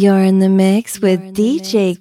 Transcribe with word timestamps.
You're 0.00 0.22
in 0.22 0.38
the 0.38 0.48
mix 0.48 1.00
with 1.00 1.34
DJCarl.com. 1.34 1.96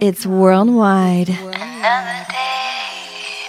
It's 0.00 0.26
worldwide. 0.26 1.28
Another 1.28 2.26
day. 2.28 3.46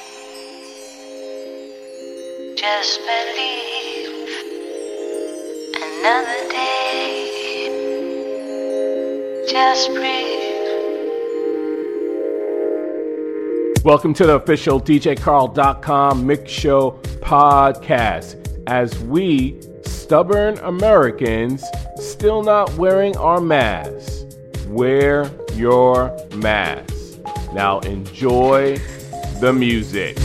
Just 2.56 3.00
believe. 3.00 4.30
Another 5.76 6.50
day. 6.52 7.74
Just 9.50 9.90
breathe. 9.90 10.60
Welcome 13.84 14.14
to 14.14 14.28
the 14.28 14.36
official 14.36 14.80
DJCarl.com 14.80 16.28
Mix 16.28 16.52
Show 16.52 16.92
podcast. 17.22 18.38
As 18.68 19.00
we, 19.00 19.60
stubborn 20.12 20.58
Americans, 20.58 21.64
still 21.96 22.44
not 22.44 22.70
wearing 22.74 23.16
our 23.16 23.40
masks, 23.40 24.26
wear 24.68 25.32
your 25.54 26.14
mask. 26.36 27.18
Now 27.54 27.80
enjoy 27.80 28.76
the 29.40 29.54
music. 29.54 30.18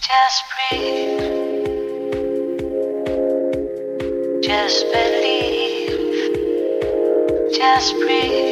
Just 0.00 0.42
breathe. 0.50 1.20
Just 4.42 4.86
believe. 4.92 5.92
Just 7.54 7.94
breathe. 8.00 8.45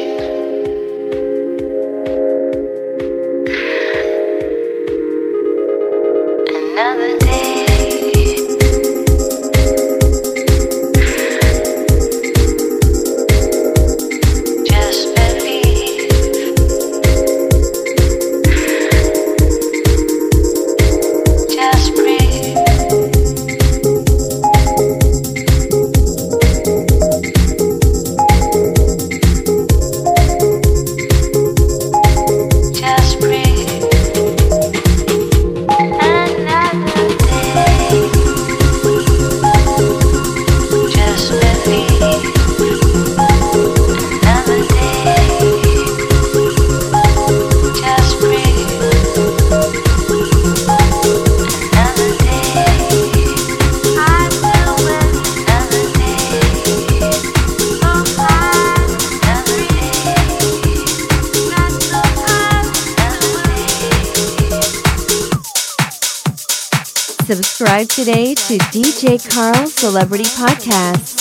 To 68.47 68.59
DJ 68.69 69.17
Carl 69.33 69.65
Celebrity 69.65 70.25
Podcast. 70.25 71.17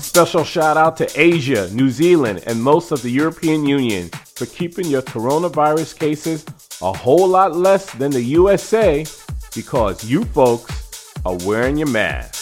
Special 0.00 0.44
shout 0.44 0.78
out 0.78 0.96
to 0.96 1.06
Asia, 1.14 1.68
New 1.74 1.90
Zealand, 1.90 2.42
and 2.46 2.62
most 2.62 2.90
of 2.90 3.02
the 3.02 3.10
European 3.10 3.66
Union 3.66 4.08
for 4.34 4.46
keeping 4.46 4.86
your 4.86 5.02
coronavirus 5.02 5.98
cases 5.98 6.46
a 6.80 6.90
whole 6.90 7.28
lot 7.28 7.54
less 7.54 7.92
than 7.96 8.10
the 8.10 8.22
USA 8.22 9.04
because 9.54 10.02
you 10.06 10.24
folks 10.24 11.12
are 11.26 11.36
wearing 11.44 11.76
your 11.76 11.88
mask. 11.88 12.37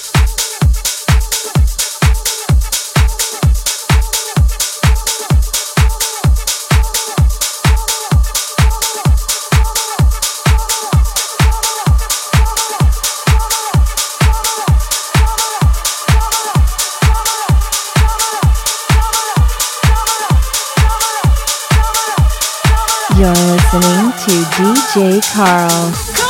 Listening 23.77 24.11
to 24.13 24.33
DJ 24.57 25.35
Carl. 25.35 26.26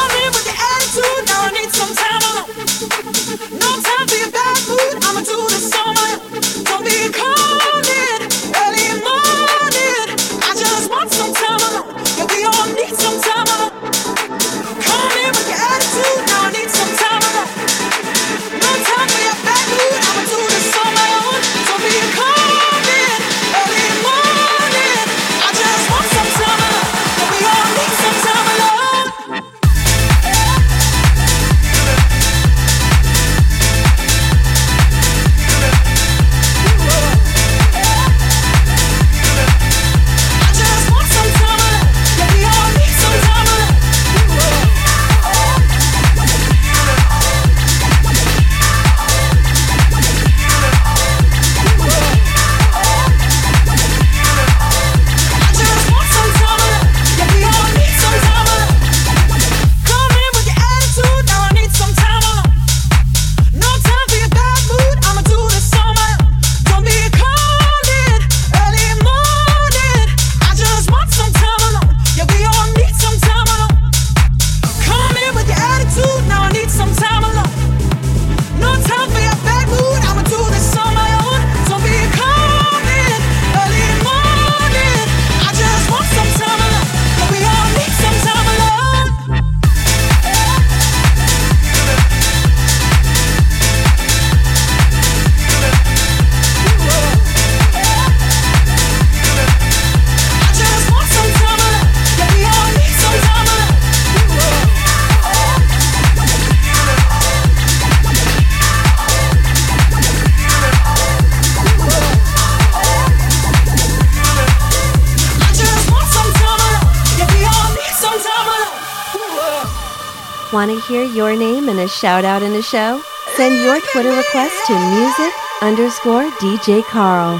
Want 120.56 120.70
to 120.70 120.80
hear 120.88 121.04
your 121.04 121.36
name 121.36 121.68
in 121.68 121.78
a 121.80 121.86
shout 121.86 122.24
out 122.24 122.42
in 122.42 122.50
a 122.52 122.62
show? 122.62 123.02
Send 123.34 123.62
your 123.62 123.78
Twitter 123.92 124.08
request 124.08 124.66
to 124.68 124.72
music 124.94 125.34
underscore 125.60 126.30
DJ 126.40 126.82
Carl. 126.84 127.38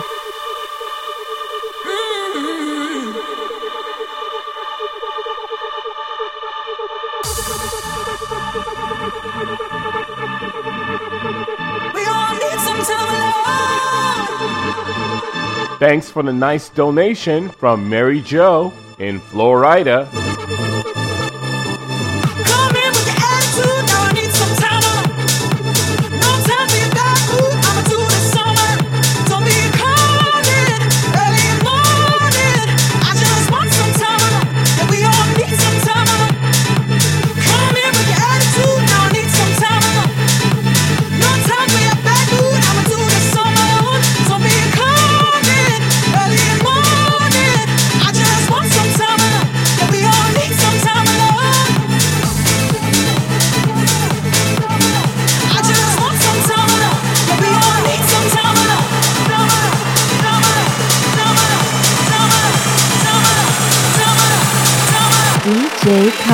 Thanks 15.79 16.11
for 16.11 16.23
the 16.23 16.35
nice 16.35 16.69
donation 16.69 17.49
from 17.49 17.89
Mary 17.89 18.21
Jo 18.21 18.75
in 18.99 19.21
Florida. 19.21 20.26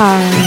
Car. 0.03 0.42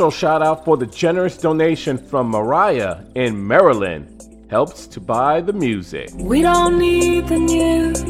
Special 0.00 0.10
shout 0.10 0.40
out 0.40 0.64
for 0.64 0.78
the 0.78 0.86
generous 0.86 1.36
donation 1.36 1.98
from 1.98 2.30
Mariah 2.30 3.00
in 3.14 3.46
Maryland. 3.46 4.06
Helps 4.48 4.86
to 4.86 4.98
buy 4.98 5.42
the 5.42 5.52
music. 5.52 6.08
We 6.14 6.40
don't 6.40 6.78
need 6.78 7.28
the 7.28 7.38
news, 7.38 8.00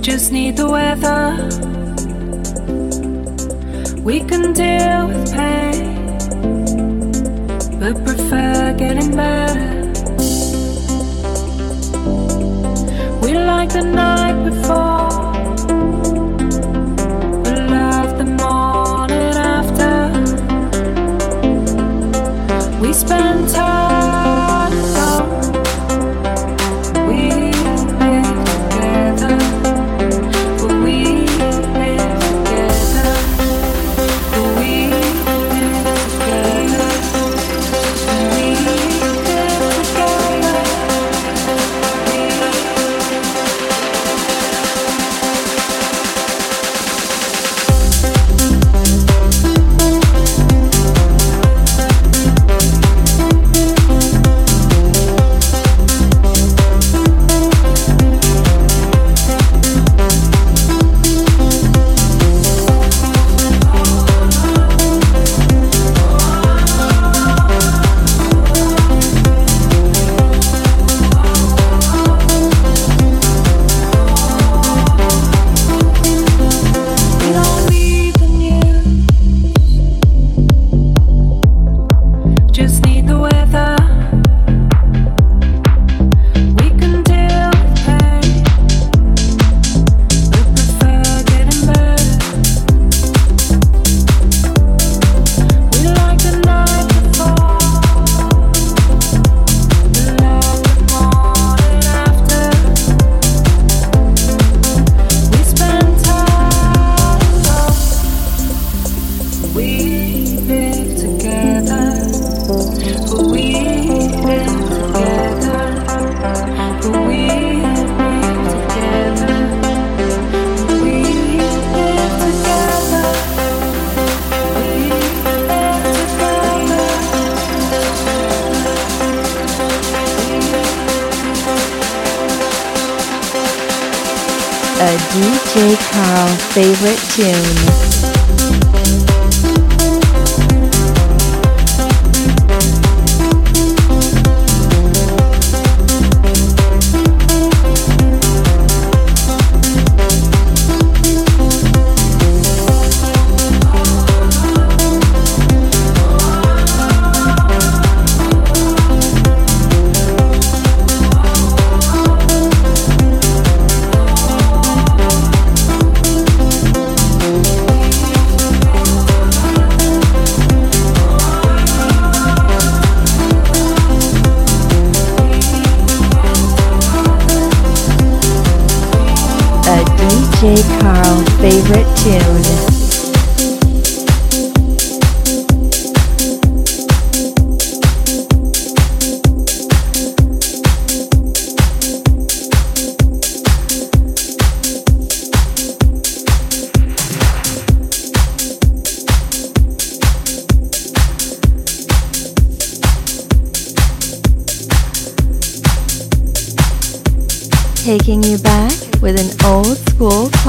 just 0.00 0.32
need 0.32 0.56
the 0.56 0.70
weather. 0.70 1.36
We 4.00 4.20
can 4.20 4.54
deal 4.54 5.08
with 5.08 5.34
pain, 5.34 6.16
but 7.78 8.02
prefer 8.06 8.72
getting 8.78 9.14
better. 9.14 9.92
We 13.20 13.34
like 13.34 13.70
the 13.70 13.82
night 13.84 14.44
before. 14.48 14.99
Time 23.10 23.69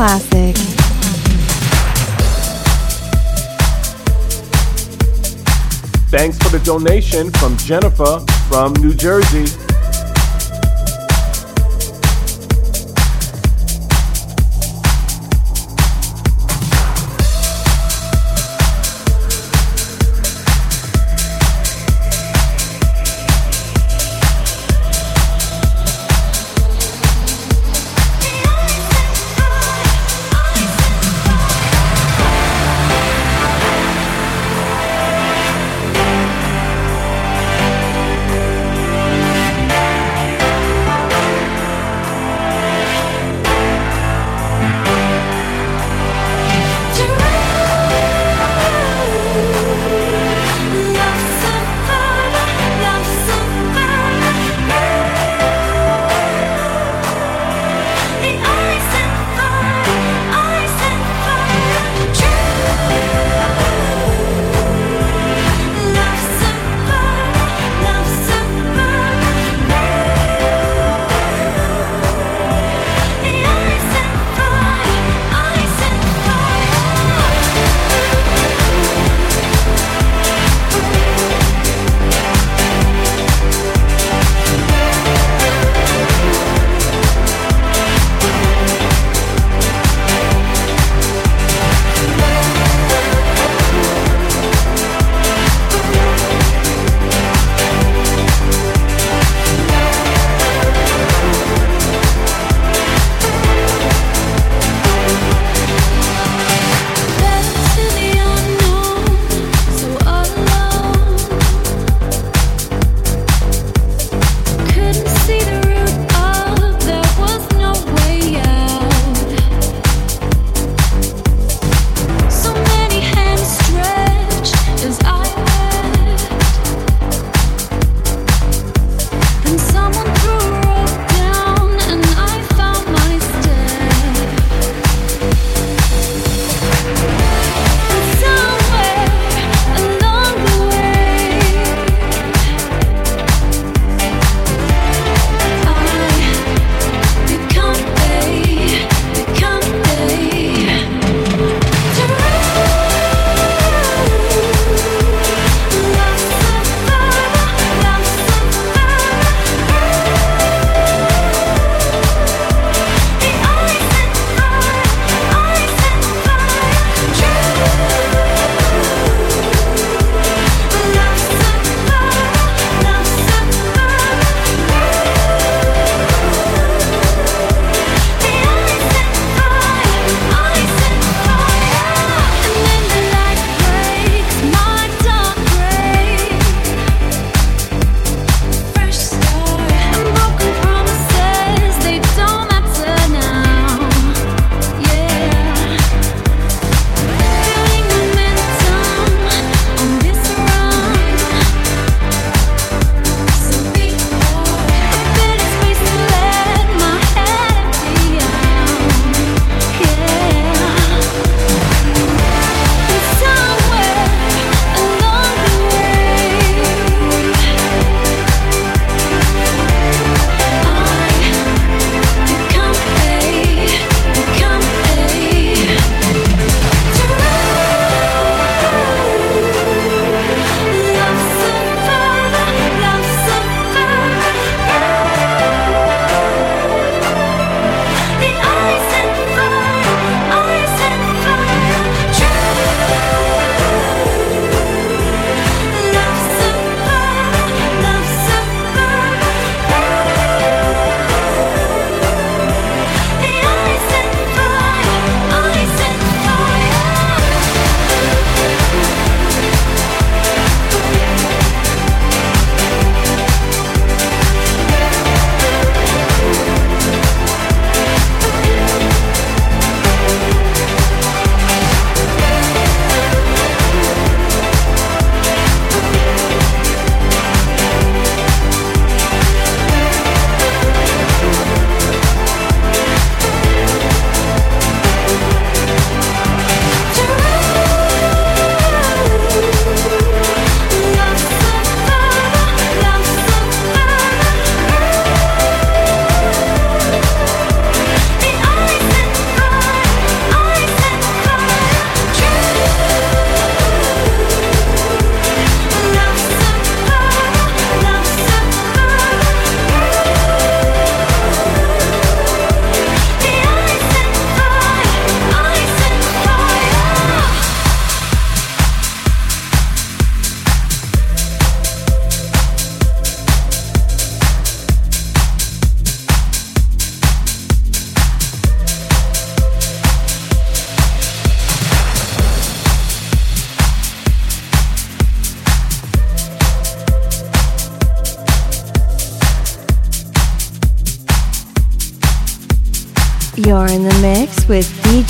classic. 0.02 0.56
Thanks 6.10 6.40
for 6.40 6.50
the 6.50 6.60
donation 6.66 7.30
from 7.34 7.56
Jennifer 7.58 8.26
from 8.50 8.74
New 8.82 8.96
Jersey. 8.96 9.71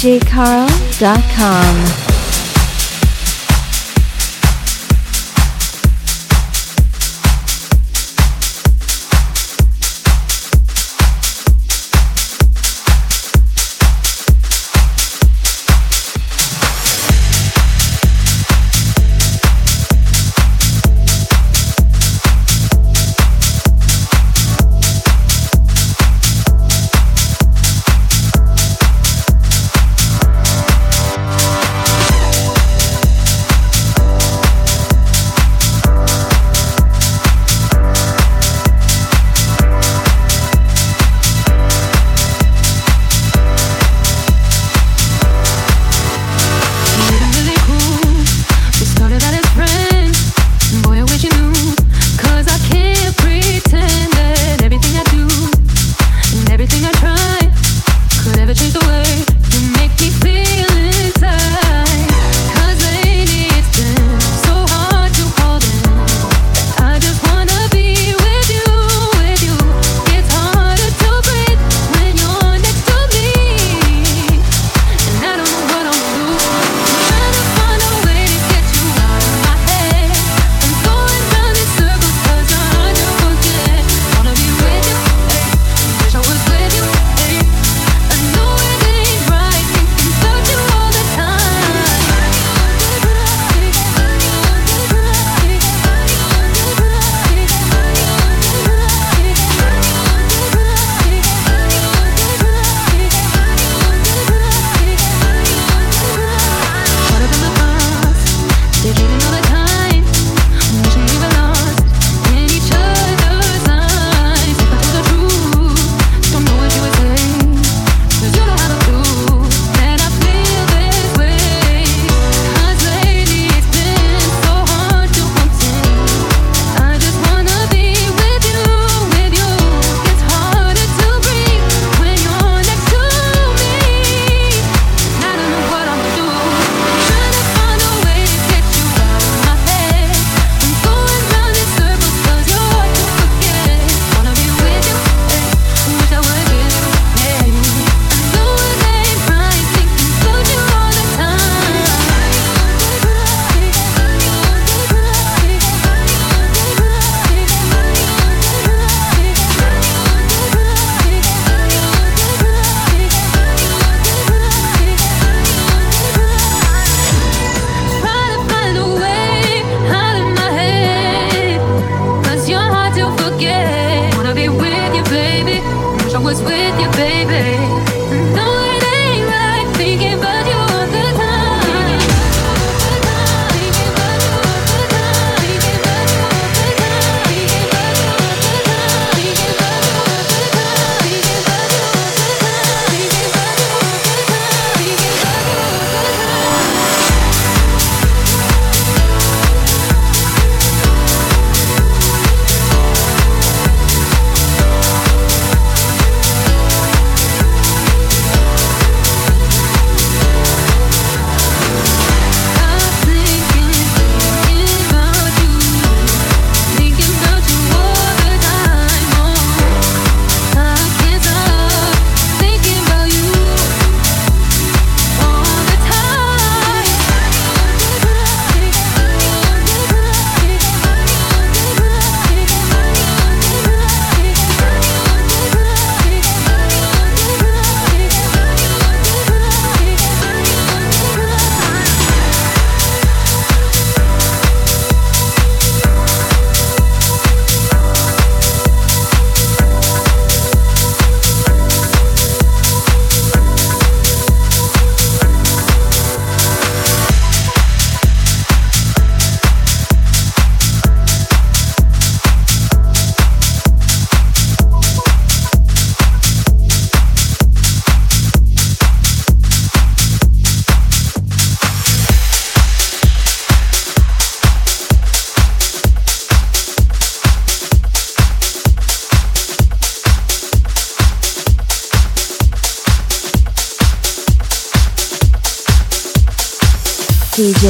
DJCarl.com. 0.02 2.01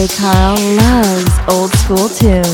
Carl 0.07 0.57
loves 0.77 1.31
old 1.47 1.71
school 1.75 2.09
tunes. 2.09 2.50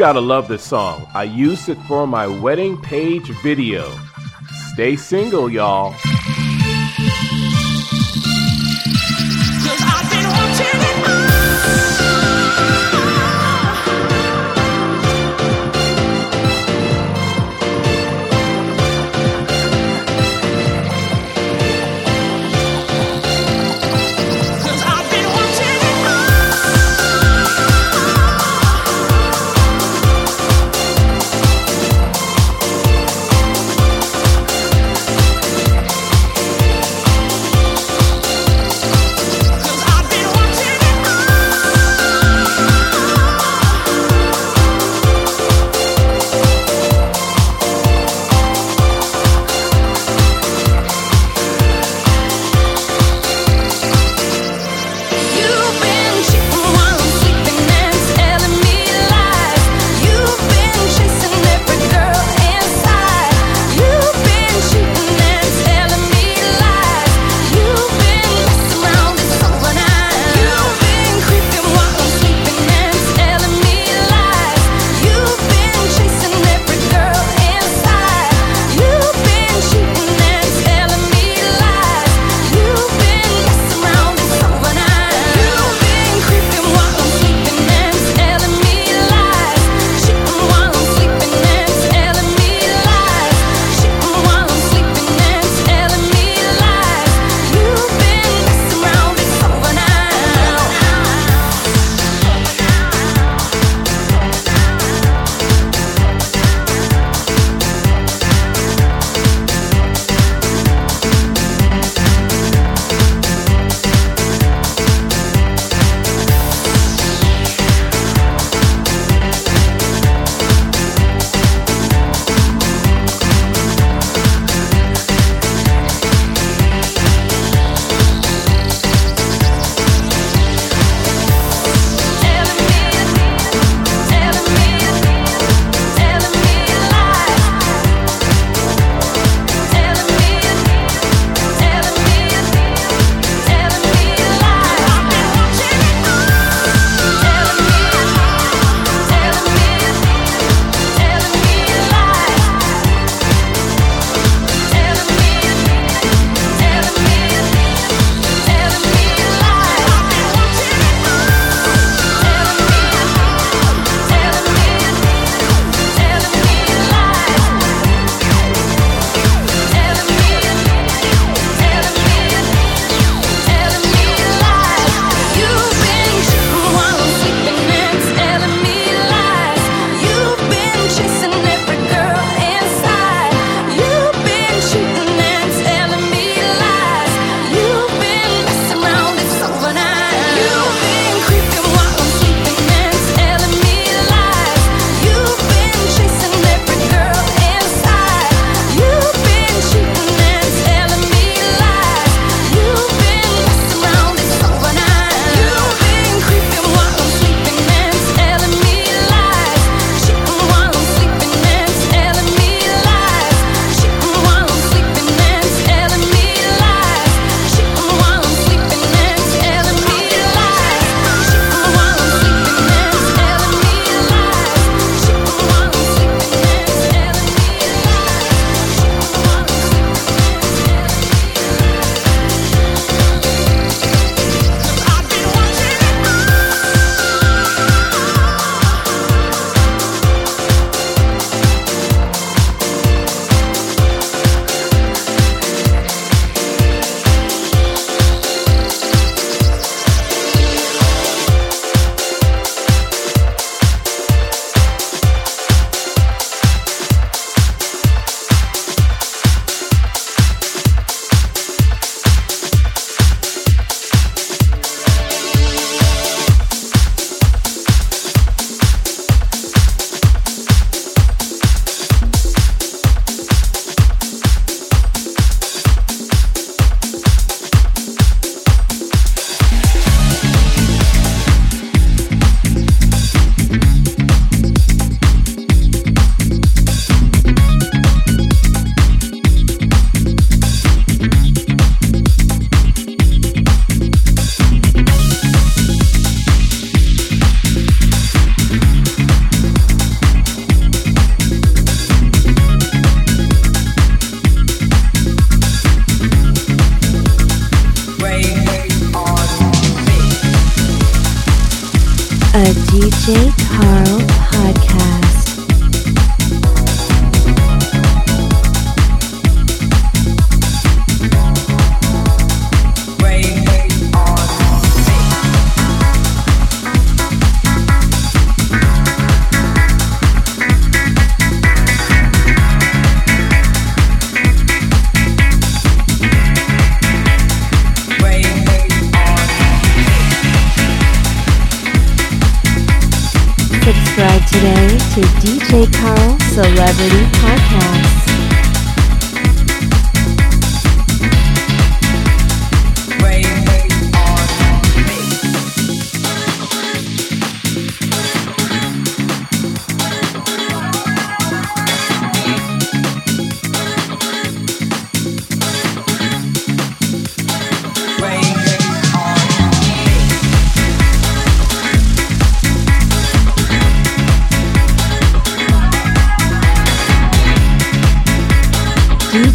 Gotta 0.00 0.18
love 0.18 0.48
this 0.48 0.64
song. 0.64 1.06
I 1.12 1.24
used 1.24 1.68
it 1.68 1.76
for 1.82 2.06
my 2.06 2.26
wedding 2.26 2.80
page 2.80 3.28
video. 3.42 3.92
Stay 4.72 4.96
single, 4.96 5.50
y'all. 5.50 5.94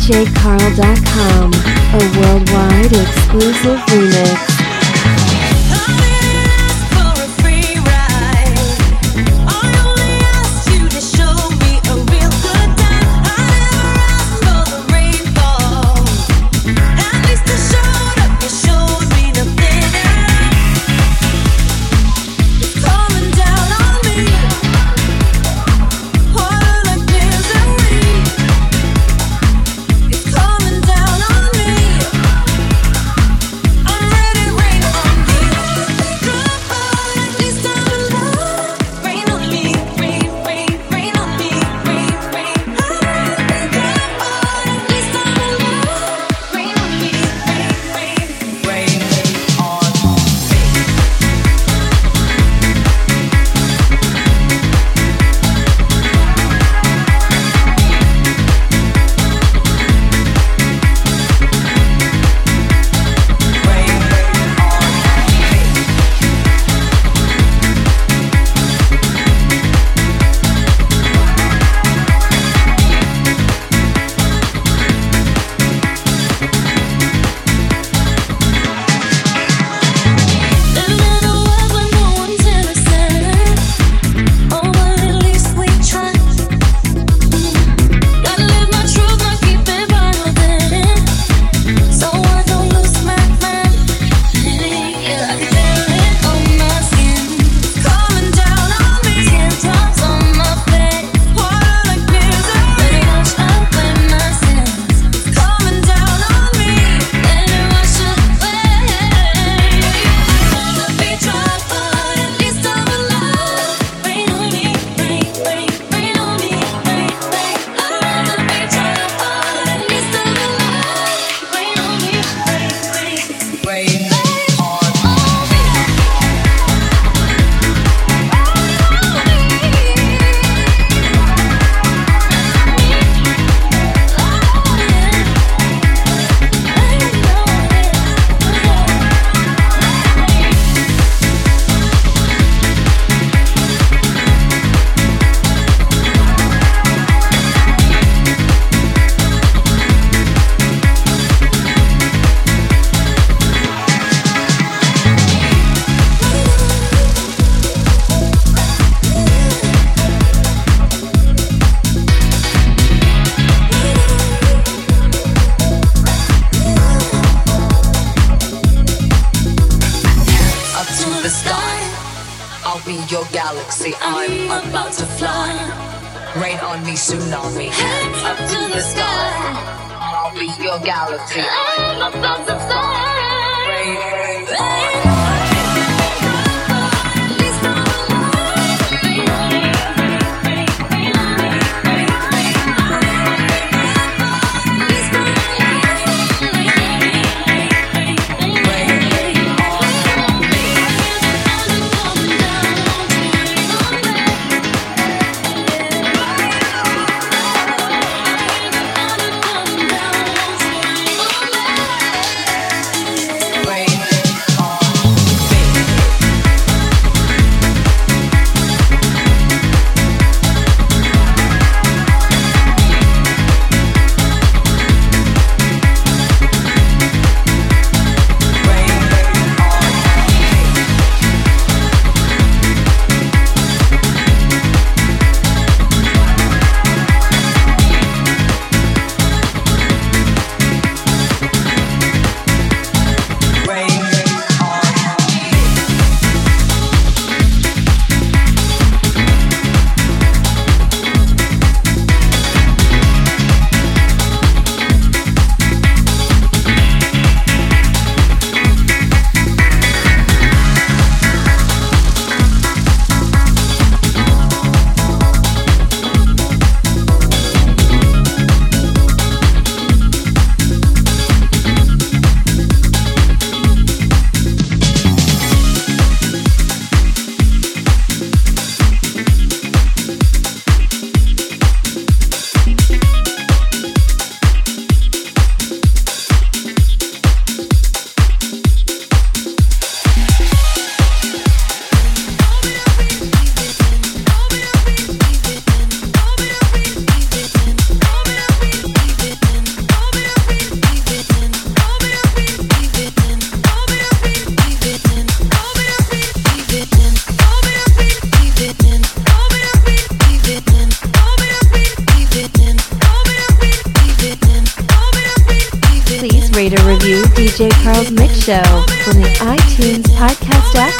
DJCarl.com, 0.05 1.51
a 1.51 2.19
worldwide 2.19 2.93
exclusive 2.93 3.79
remix. 3.87 4.54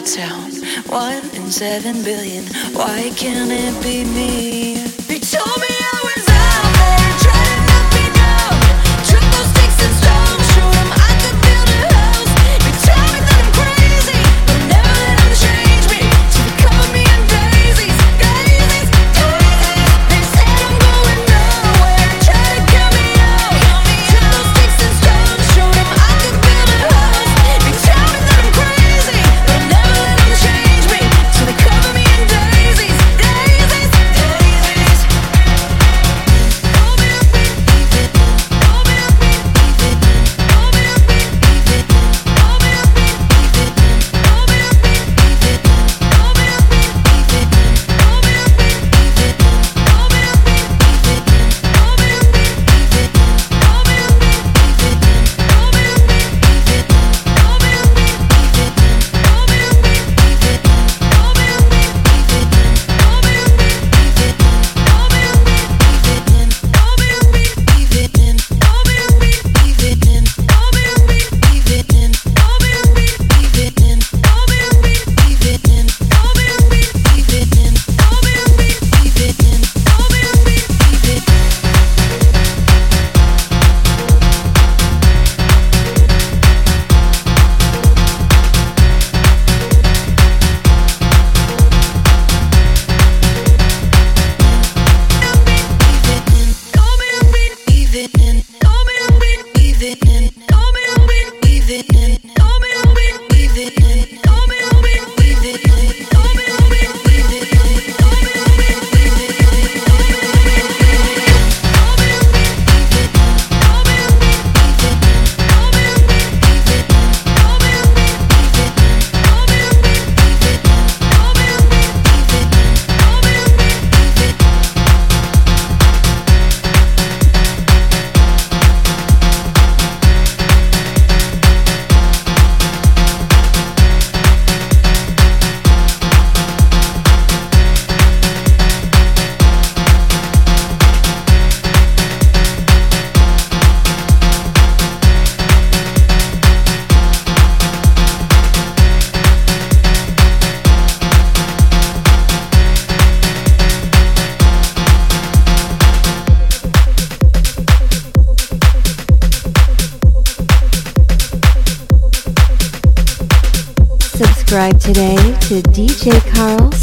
town. 0.00 0.50
One 0.86 1.22
in 1.34 1.50
seven 1.50 2.02
billion. 2.02 2.44
Why 2.74 3.12
can't 3.16 3.50
it 3.52 3.82
be 3.82 4.04
me? 4.04 4.74
He 5.08 5.18
told 5.20 5.60
me. 5.60 5.69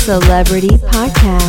Celebrity 0.07 0.69
Podcast. 0.69 1.46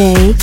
DJ 0.00 0.39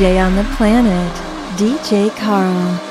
DJ 0.00 0.18
on 0.18 0.34
the 0.34 0.44
planet, 0.56 1.12
DJ 1.58 2.08
Carl. 2.16 2.89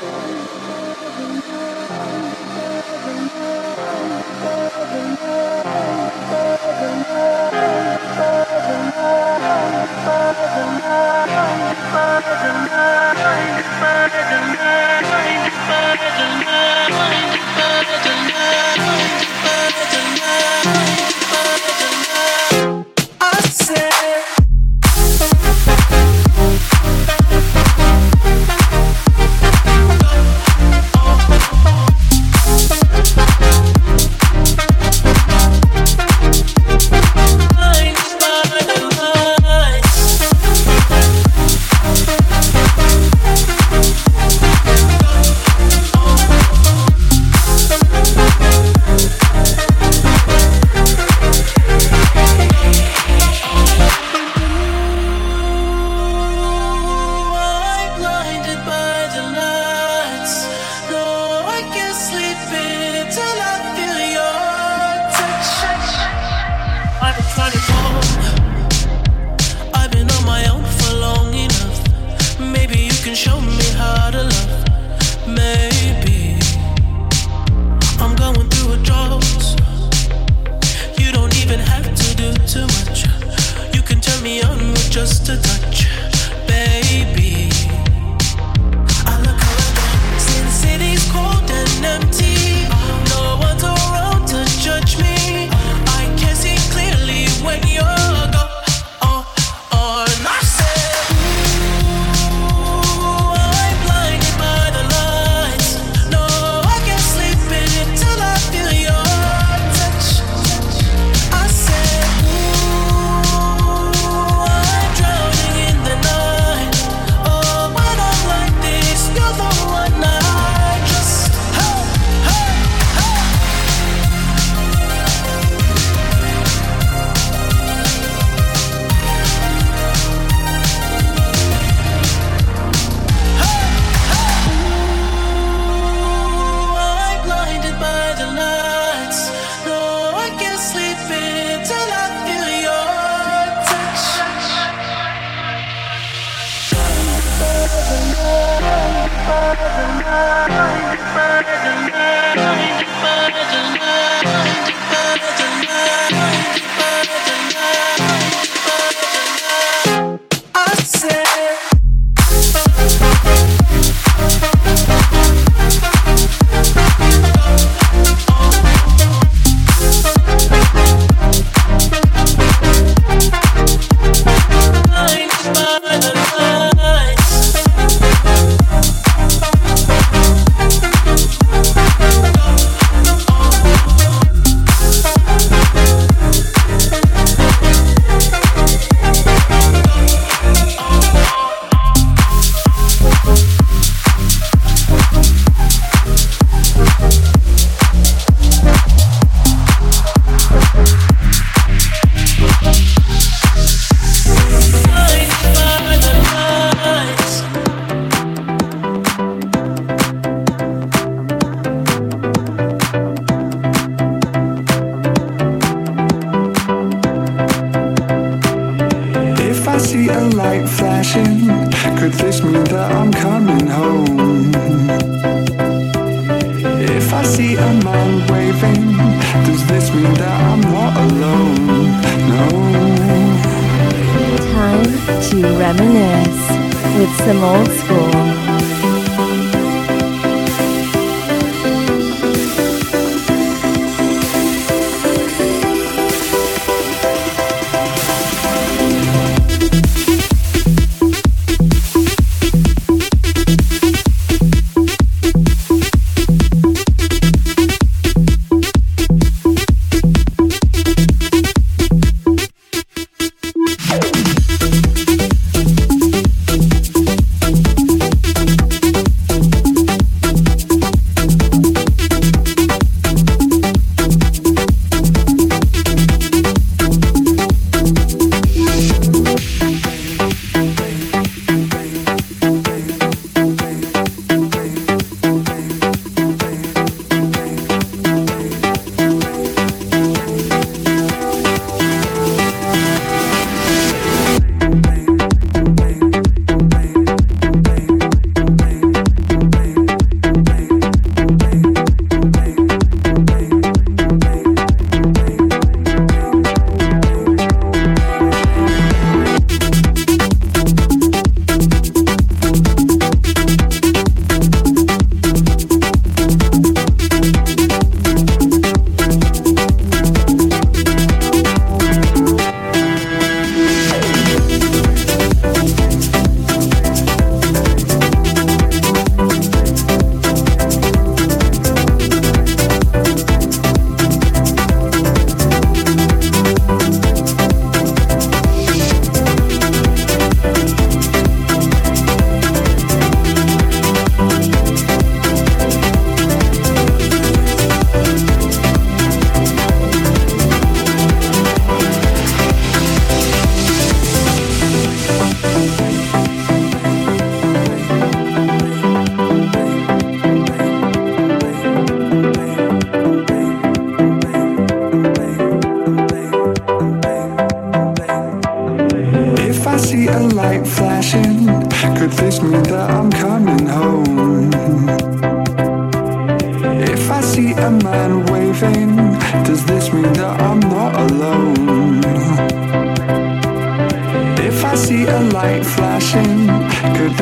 love. 149.54 149.89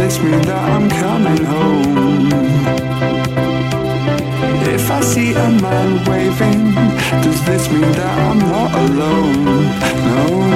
This 0.08 0.22
mean 0.22 0.40
that 0.40 0.64
I'm 0.74 0.88
coming 0.88 1.44
home? 1.44 2.28
If 4.74 4.90
I 4.90 5.00
see 5.02 5.32
a 5.32 5.48
man 5.60 6.02
waving, 6.08 6.74
does 7.22 7.44
this 7.44 7.70
mean 7.70 7.92
that 7.92 8.18
I'm 8.26 8.38
not 8.38 8.72
alone? 8.84 9.44
No. 10.08 10.48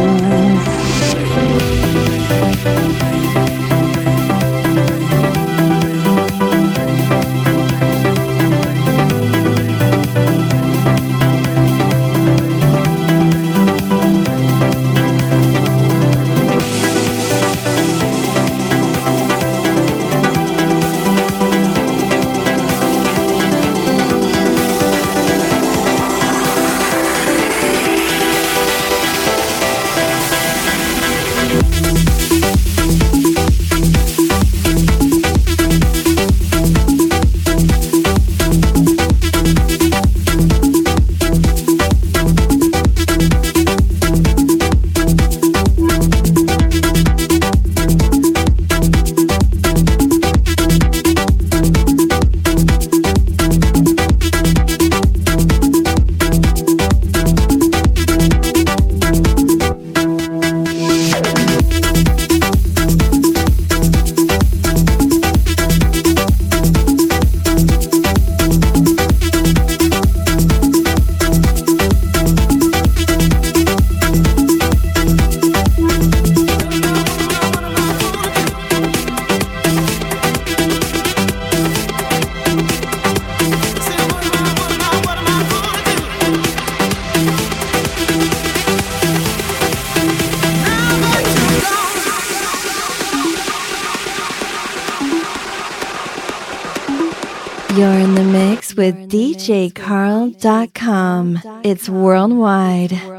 DJCarl.com. 99.42 101.40
It's 101.64 101.88
worldwide. 101.88 103.11